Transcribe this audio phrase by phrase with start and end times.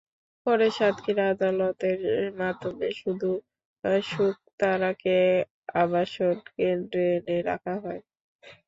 [0.45, 1.99] পরে সাতক্ষীরা আদালতের
[2.39, 3.29] মাধ্যমে শুধু
[4.05, 5.17] শুকতারাকে
[5.81, 8.01] আবাসন কেন্দ্রে এনে রাখা হয়।